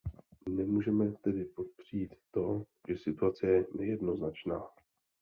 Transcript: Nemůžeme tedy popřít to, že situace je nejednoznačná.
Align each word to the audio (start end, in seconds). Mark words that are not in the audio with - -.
Nemůžeme 0.49 1.11
tedy 1.11 1.45
popřít 1.45 2.15
to, 2.31 2.63
že 2.87 2.97
situace 2.97 3.47
je 3.47 3.65
nejednoznačná. 3.79 4.63